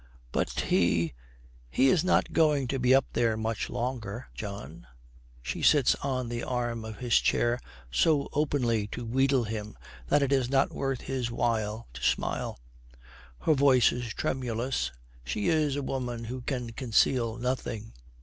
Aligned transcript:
'But 0.31 0.49
he 0.61 1.13
he 1.69 1.87
is 1.89 2.03
not 2.03 2.33
going 2.33 2.67
to 2.69 2.79
be 2.79 2.91
up 2.95 3.05
there 3.13 3.37
much 3.37 3.69
longer, 3.69 4.29
John.' 4.33 4.87
She 5.43 5.61
sits 5.61 5.93
on 6.01 6.27
the 6.27 6.41
arm 6.43 6.83
of 6.83 6.97
his 6.97 7.19
chair, 7.19 7.59
so 7.91 8.27
openly 8.33 8.87
to 8.93 9.05
wheedle 9.05 9.43
him 9.43 9.77
that 10.07 10.23
it 10.23 10.31
is 10.31 10.49
not 10.49 10.73
worth 10.73 11.01
his 11.01 11.29
while 11.29 11.87
to 11.93 12.01
smile. 12.01 12.59
Her 13.41 13.53
voice 13.53 13.91
is 13.91 14.11
tremulous; 14.15 14.91
she 15.23 15.49
is 15.49 15.75
a 15.75 15.83
woman 15.83 16.23
who 16.23 16.41
can 16.41 16.71
conceal 16.71 17.37
nothing. 17.37 17.93